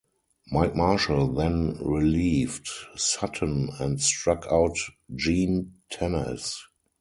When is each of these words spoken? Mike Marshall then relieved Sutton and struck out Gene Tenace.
Mike 0.51 0.75
Marshall 0.75 1.31
then 1.35 1.77
relieved 1.79 2.67
Sutton 2.95 3.69
and 3.79 4.01
struck 4.01 4.47
out 4.49 4.75
Gene 5.13 5.75
Tenace. 5.93 6.57